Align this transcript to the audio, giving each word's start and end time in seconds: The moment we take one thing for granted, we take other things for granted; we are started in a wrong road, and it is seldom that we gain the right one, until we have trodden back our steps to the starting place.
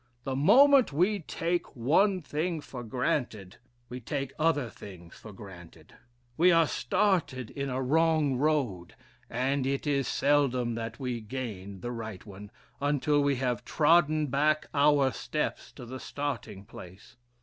The 0.23 0.35
moment 0.35 0.91
we 0.91 1.19
take 1.19 1.75
one 1.75 2.23
thing 2.23 2.59
for 2.59 2.83
granted, 2.83 3.57
we 3.87 3.99
take 3.99 4.33
other 4.39 4.67
things 4.67 5.13
for 5.13 5.31
granted; 5.31 5.93
we 6.37 6.51
are 6.51 6.65
started 6.65 7.51
in 7.51 7.69
a 7.69 7.83
wrong 7.83 8.35
road, 8.35 8.95
and 9.29 9.67
it 9.67 9.85
is 9.85 10.07
seldom 10.07 10.73
that 10.73 10.99
we 10.99 11.21
gain 11.21 11.81
the 11.81 11.91
right 11.91 12.25
one, 12.25 12.49
until 12.81 13.21
we 13.21 13.35
have 13.35 13.63
trodden 13.63 14.25
back 14.25 14.65
our 14.73 15.11
steps 15.11 15.71
to 15.73 15.85
the 15.85 15.99
starting 15.99 16.65
place. 16.65 17.15